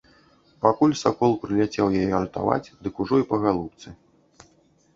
[0.65, 3.87] Пакуль сакол прыляцеў яе ратаваць, дык ужо і па галубцы.